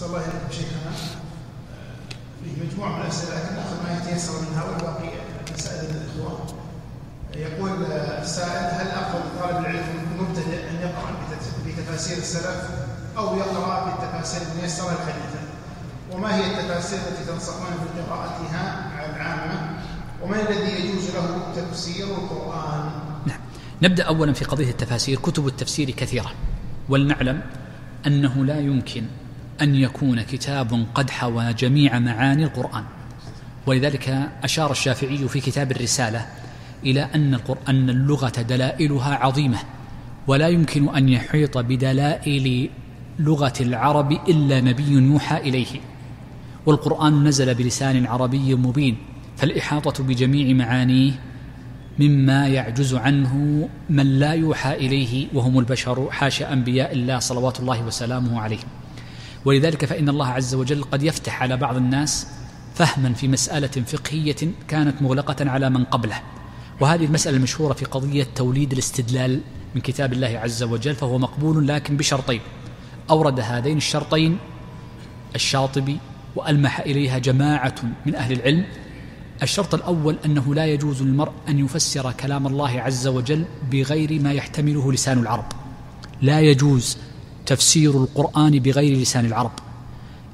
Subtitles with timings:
[0.00, 0.92] أحسن الله إليكم شيخنا
[2.44, 5.08] في مجموعة من الأسئلة لكن نأخذ ما يتيسر منها والباقي
[5.54, 6.38] مسائل الإخوان.
[7.34, 11.12] يقول السائل هل أفضل طالب العلم المبتدئ أن يقرأ
[11.66, 12.70] بتفاسير السلف
[13.18, 15.40] أو يقرأ بالتفاسير الميسرة الحديثة
[16.12, 19.78] وما هي التفاسير التي تنصحون بقراءتها العامة؟
[20.22, 22.90] ومن الذي يجوز له تفسير القرآن؟
[23.26, 23.40] نعم.
[23.82, 26.32] نبدأ أولا في قضية التفاسير كتب التفسير كثيرة.
[26.88, 27.42] ولنعلم
[28.06, 29.04] أنه لا يمكن
[29.62, 32.84] أن يكون كتاب قد حوى جميع معاني القرآن.
[33.66, 36.26] ولذلك أشار الشافعي في كتاب الرسالة
[36.84, 37.38] إلى أن
[37.68, 39.58] أن اللغة دلائلها عظيمة
[40.26, 42.70] ولا يمكن أن يحيط بدلائل
[43.18, 45.80] لغة العرب إلا نبي يوحى إليه.
[46.66, 48.96] والقرآن نزل بلسان عربي مبين
[49.36, 51.12] فالإحاطة بجميع معانيه
[51.98, 58.40] مما يعجز عنه من لا يوحى إليه وهم البشر حاشا أنبياء الله صلوات الله وسلامه
[58.40, 58.68] عليهم
[59.44, 62.26] ولذلك فإن الله عز وجل قد يفتح على بعض الناس
[62.74, 64.36] فهما في مسألة فقهية
[64.68, 66.20] كانت مغلقة على من قبله.
[66.80, 69.40] وهذه المسألة المشهورة في قضية توليد الاستدلال
[69.74, 72.40] من كتاب الله عز وجل فهو مقبول لكن بشرطين.
[73.10, 74.38] أورد هذين الشرطين
[75.34, 75.98] الشاطبي
[76.36, 77.74] وألمح إليها جماعة
[78.06, 78.64] من أهل العلم.
[79.42, 84.92] الشرط الأول أنه لا يجوز للمرء أن يفسر كلام الله عز وجل بغير ما يحتمله
[84.92, 85.52] لسان العرب.
[86.22, 86.98] لا يجوز
[87.46, 89.52] تفسير القرآن بغير لسان العرب.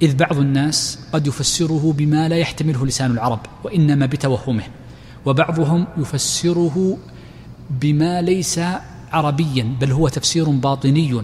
[0.03, 4.63] إذ بعض الناس قد يفسره بما لا يحتمله لسان العرب وإنما بتوهمه
[5.27, 6.99] وبعضهم يفسره
[7.71, 8.61] بما ليس
[9.13, 11.23] عربيا بل هو تفسير باطني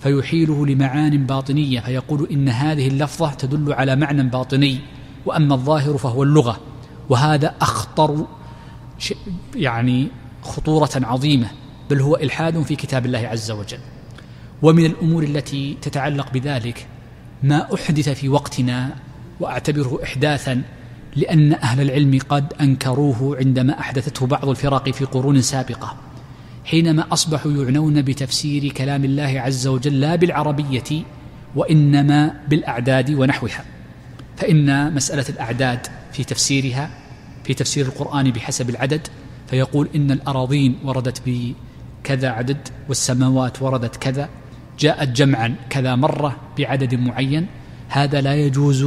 [0.00, 4.78] فيحيله لمعان باطنية فيقول إن هذه اللفظة تدل على معنى باطني
[5.26, 6.60] وأما الظاهر فهو اللغة.
[7.08, 8.26] وهذا أخطر
[9.54, 10.08] يعني
[10.42, 11.50] خطورة عظيمة
[11.90, 13.78] بل هو إلحاد في كتاب الله عز وجل.
[14.62, 16.86] ومن الأمور التي تتعلق بذلك
[17.42, 18.96] ما أحدث في وقتنا
[19.40, 20.62] وأعتبره احداثا
[21.16, 25.96] لأن أهل العلم قد أنكروه عندما أحدثته بعض الفرق في قرون سابقة
[26.64, 31.02] حينما أصبحوا يعنون بتفسير كلام الله عز وجل لا بالعربية
[31.56, 33.64] وإنما بالأعداد ونحوها.
[34.36, 36.90] فإن مسألة الأعداد في تفسيرها
[37.44, 39.08] في تفسير القرآن بحسب العدد
[39.48, 44.28] فيقول إن الأراضين وردت بكذا عدد والسماوات وردت كذا
[44.80, 47.46] جاءت جمعا كذا مرة بعدد معين.
[47.88, 48.86] هذا لا يجوز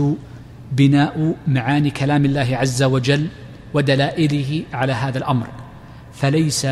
[0.72, 3.28] بناء معاني كلام الله عز وجل
[3.74, 5.48] ودلائله على هذا الأمر.
[6.14, 6.66] فليس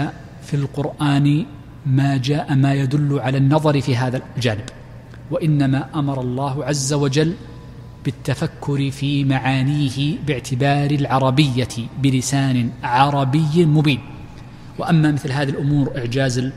[0.43, 1.45] في القرآن
[1.85, 4.65] ما جاء ما يدل على النظر في هذا الجانب
[5.31, 7.33] وإنما أمر الله عز وجل
[8.05, 11.67] بالتفكر في معانيه باعتبار العربية
[12.01, 13.99] بلسان عربي مبين.
[14.79, 16.51] وأما مثل هذه الأمور إعجاز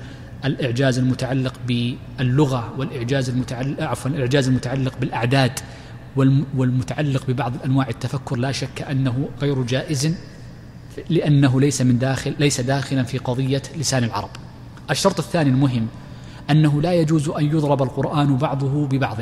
[0.44, 5.60] الإعجاز المتعلق باللغة والإعجاز المتعلق عفوا الإعجاز المتعلق بالأعداد
[6.56, 8.36] والمتعلق ببعض أنواع التفكر.
[8.36, 10.14] لا شك أنه غير جائز
[11.10, 14.30] لأنه ليس من داخل ليس داخلا في قضية لسان العرب.
[14.90, 15.86] الشرط الثاني المهم
[16.50, 19.16] أنه لا يجوز أن يضرب القرآن بعضه ببعض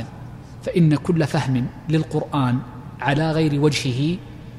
[0.63, 2.59] فإن كل فهم للقرآن
[3.01, 4.17] على غير وجهه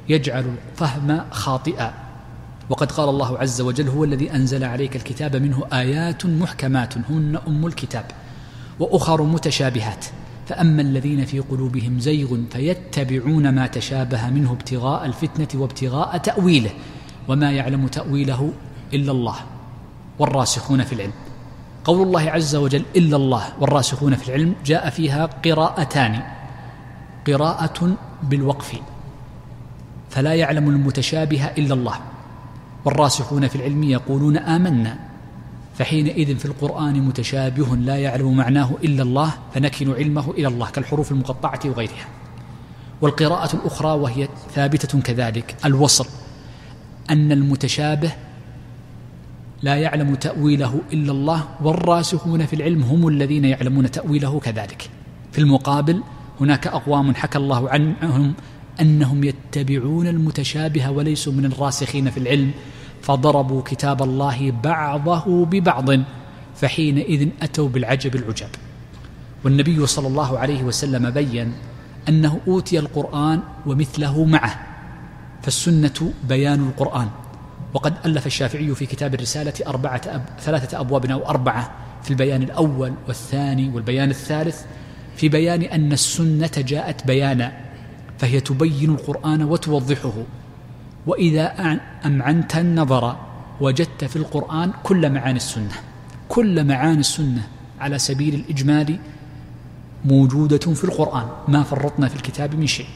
[0.09, 2.02] يجعل الفهم خاطئا.
[2.69, 7.65] وقد قال الله عز وجل هو الذي أنزل عليك الكتاب منه آيات محكمات هن أم
[7.65, 8.05] الكتاب
[8.79, 10.05] وأخر متشابهات.
[10.47, 16.69] فأما الذين في قلوبهم زيغ فيتبعون ما تشابه منه ابتغاء الفتنة وابتغاء تأويله
[17.27, 18.53] وما يعلم تأويله
[18.93, 19.35] إلا الله
[20.19, 21.13] والراسخون في العلم.
[21.83, 26.21] قول الله عز وجل إلا الله والراسخون في العلم جاء فيها قراءتان.
[27.27, 28.75] قراءة بالوقف.
[30.09, 31.95] فلا يعلم المتشابه إلا الله.
[32.85, 34.99] والراسخون في العلم يقولون آمنا.
[35.77, 41.59] فحينئذ في القرآن متشابه لا يعلم معناه إلا الله فنكن علمه إلى الله كالحروف المقطعة
[41.65, 42.07] وغيرها.
[43.01, 45.55] والقراءة الأخرى وهي ثابتة كذلك.
[45.65, 46.05] الوصل.
[47.09, 48.11] أن المتشابه
[49.61, 54.89] لا يعلم تأويله إلا الله والراسخون في العلم هم الذين يعلمون تأويله كذلك.
[55.31, 56.03] في المقابل
[56.41, 58.33] هناك أقوام حكى الله عنهم
[58.81, 62.51] أنهم يتبعون المتشابه وليسوا من الراسخين في العلم
[63.01, 65.89] فضربوا كتاب الله بعضه ببعض
[66.55, 68.49] فحينئذ أتوا بالعجب العجاب
[69.43, 71.53] والنبي صلى الله عليه وسلم بين
[72.09, 74.59] أنه أوتي القرآن ومثله معه
[75.41, 77.07] فالسنة بيان القرآن.
[77.73, 81.71] وقد ألف الشافعي في كتاب الرسالة أربعة أب ثلاثة أبواب أو أربعة
[82.03, 84.61] في البيان الأول والثاني والبيان الثالث
[85.15, 87.62] في بيان أن السنة جاءت بيانا.
[88.23, 90.13] فهي تبين القرآن وتوضحه.
[91.07, 91.45] وإذا
[92.05, 93.15] أمعنت النظر
[93.61, 95.75] وجدت في القرآن كل معاني السنة.
[96.29, 97.47] كل معاني السنة
[97.79, 98.99] على سبيل الإجمال
[100.05, 101.27] موجودة في القرآن.
[101.47, 102.87] ما فرطنا في الكتاب من شيء.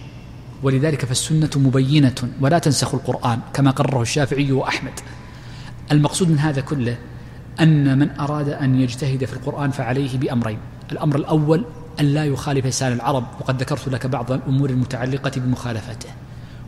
[0.63, 4.99] ولذلك فالسنة مبينة ولا تنسخ القرآن كما قرره الشافعي وأحمد.
[5.91, 6.97] المقصود من هذا كله
[7.59, 10.59] أن من أراد أن يجتهد في القرآن فعليه بأمرين.
[10.91, 11.65] الأمر الأول
[11.99, 16.09] أن لا يخالف لسان العرب وقد ذكرت لك بعض الأمور المتعلقة بمخالفته.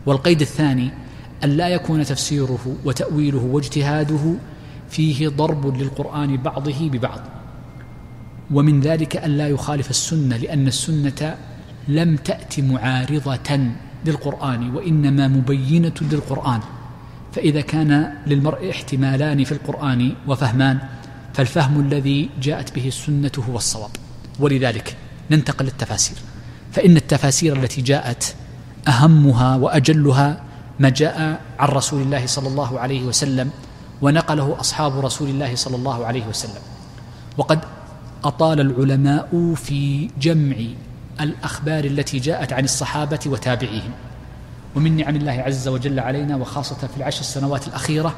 [0.05, 0.91] والقيد الثاني
[1.43, 4.33] أن لا يكون تفسيره وتأويله واجتهاده
[4.89, 7.19] فيه ضرب للقرآن بعضه ببعض.
[8.51, 11.37] ومن ذلك أن لا يخالف السنة لأن السنة
[11.87, 13.59] لم تأت معارضة
[14.05, 16.59] للقرآن وإنما مبينة للقرآن.
[17.33, 20.79] فإذا كان للمرء احتمالان في القرآن وفهمان
[21.33, 23.89] فالفهم الذي جاءت به السنة هو الصواب.
[24.39, 24.95] ولذلك
[25.31, 26.17] ننتقل للتفاسير.
[26.71, 28.35] فإن التفاسير التي جاءت
[28.87, 30.43] أهمها وأجلها
[30.79, 33.49] ما جاء عن رسول الله صلى الله عليه وسلم
[34.01, 36.61] ونقله أصحاب رسول الله صلى الله عليه وسلم.
[37.37, 37.59] وقد
[38.23, 40.55] أطال العلماء في جمع
[41.21, 43.91] الأخبار التي جاءت عن الصحابة وتابعيهم.
[44.75, 48.15] ومن نعم الله عز وجل علينا وخاصة في العشر السنوات الأخيرة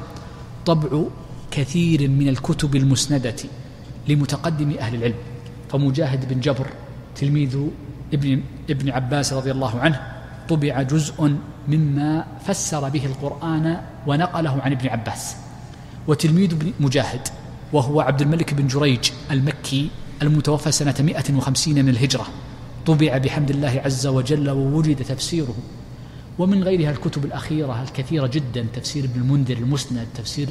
[0.66, 1.02] طبع
[1.50, 3.36] كثير من الكتب المسندة
[4.08, 5.14] لمتقدم أهل العلم.
[5.70, 6.66] فمجاهد بن جبر
[7.16, 7.58] تلميذ
[8.12, 10.00] ابن ابن عباس رضي الله عنه
[10.48, 11.36] طبع جزء
[11.68, 15.36] مما فسر به القرآن ونقله عن ابن عباس.
[16.08, 17.28] وتلميذ ابن مجاهد
[17.72, 19.90] وهو عبد الملك بن جريج المكي
[20.22, 22.26] المتوفى سنة 150 من الهجرة.
[22.86, 25.54] طبع بحمد الله عز وجل ووجد تفسيره.
[26.38, 30.48] ومن غيرها الكتب الأخيرة الكثيرة جدا تفسير ابن المنذر المسند تفسير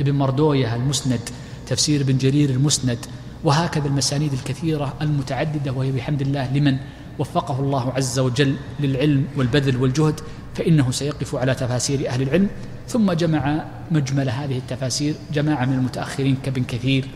[0.00, 1.20] ابن مردوية المسند
[1.66, 2.98] تفسير ابن جرير المسند
[3.44, 6.76] وهكذا المسانيد الكثيرة المتعددة وهي بحمد الله لمن
[7.18, 10.20] وفقه الله عز وجل للعلم والبذل والجهد
[10.54, 12.48] فإنه سيقف على تفاسير أهل العلم.
[12.88, 17.08] ثم جمع مجمل هذه التفاسير جماعة من المتأخرين كابن كثير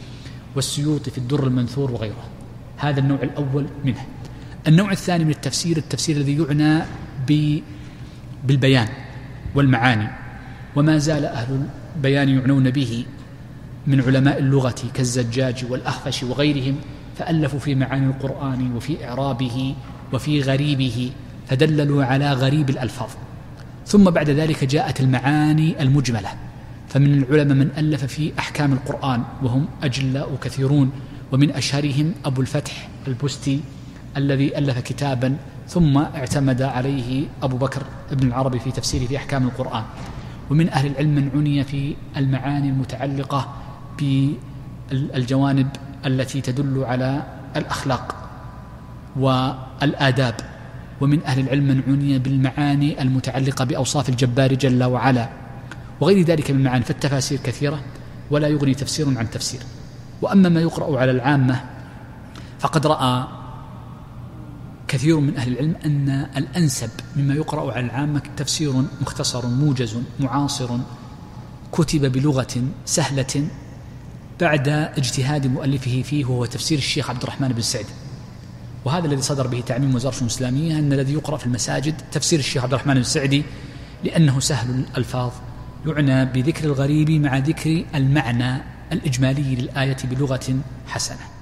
[0.57, 2.25] والسيوطي في الدر المنثور وغيره.
[2.77, 4.07] هذا النوع الأول منه.
[4.69, 6.85] النوع الثاني من التفسير التفسير الذي يعنى
[8.45, 8.89] بالبيان
[9.55, 10.09] والمعاني.
[10.77, 11.67] وما زال أهل
[11.97, 13.05] البيان يعنون به.
[13.87, 16.77] من علماء اللغة كالزجاج والأخفش وغيرهم
[17.19, 19.75] فألفوا في معاني القرآن وفي إعرابه
[20.13, 21.11] وفي غريبه
[21.49, 23.09] فدللوا على غريب الألفاظ.
[23.87, 26.29] ثم بعد ذلك جاءت المعاني المجملة.
[26.89, 30.91] فمن العلماء من ألف في أحكام القرآن وهم أجلاء كثيرون
[31.33, 33.61] ومن أشهرهم أبو الفتح البستي
[34.17, 35.37] الذي ألف كتابا
[35.69, 37.83] ثم اعتمد عليه أبو بكر
[38.13, 39.83] ابن العربي في تفسيره في أحكام القرآن.
[40.51, 43.64] ومن أهل العلم من عني في المعاني المتعلقة
[43.99, 45.69] بالجوانب
[46.07, 47.23] التي تدل على
[47.57, 48.15] الأخلاق
[49.17, 50.35] والآداب.
[51.01, 55.29] ومن أهل العلم من عني بالمعاني المتعلقة بأوصاف الجبار جل وعلا
[56.01, 57.81] وغير ذلك من المعاني فالتفاسير كثيرة
[58.31, 59.61] ولا يغني تفسير عن تفسير.
[60.23, 61.61] وأما ما يقرأ على العامة
[62.59, 63.25] فقد رأى
[64.89, 70.79] كثير من أهل العلم أن الأنسب مما يقرأ على العامة تفسير مختصر موجز معاصر
[71.73, 73.49] كتب بلغة سهلة
[74.41, 77.87] بعد اجتهاد مؤلفه فيه وهو تفسير الشيخ عبد الرحمن بن سعد.
[78.85, 82.75] وهذا الذي صدر به تعميم وزارة الإسلامية أن الذي يقرأ في المساجد تفسير الشيخ عبد
[82.75, 83.45] الرحمن السعدي
[84.05, 85.33] لأنه سهل الألفاظ
[85.87, 91.34] يعنى بذكر الغريب مع ذكر المعنى الإجمالي للآية بلغة حسنة.